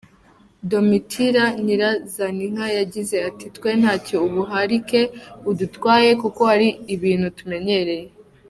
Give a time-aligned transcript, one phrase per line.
[0.71, 5.01] Domitira Nyirazaninka yagize ati “Twe ntacyo ubuharike
[5.43, 8.07] budutwaye kuko ari ibintu tumenyereye”.